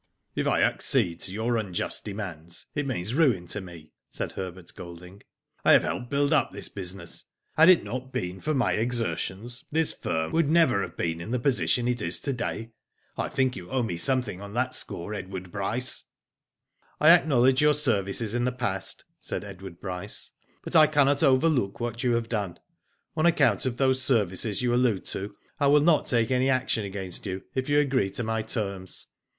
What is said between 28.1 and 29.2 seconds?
my terms.